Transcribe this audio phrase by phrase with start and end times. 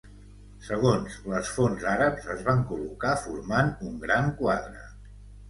[0.69, 4.83] Segons les fonts àrabs es van col·locar formant un gran quadre.